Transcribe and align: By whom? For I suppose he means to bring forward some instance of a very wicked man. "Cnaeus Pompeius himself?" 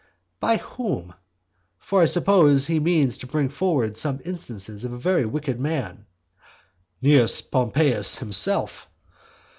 By 0.39 0.57
whom? 0.57 1.13
For 1.77 2.01
I 2.01 2.05
suppose 2.05 2.65
he 2.65 2.79
means 2.79 3.19
to 3.19 3.27
bring 3.27 3.49
forward 3.49 3.95
some 3.95 4.19
instance 4.25 4.67
of 4.83 4.91
a 4.91 4.97
very 4.97 5.27
wicked 5.27 5.59
man. 5.59 6.07
"Cnaeus 7.03 7.41
Pompeius 7.41 8.15
himself?" 8.15 8.87